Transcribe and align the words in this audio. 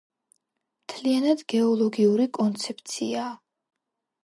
მთლიანად 0.83 1.43
გეოლოგიური 1.55 2.27
კონცეფციაა. 2.39 3.31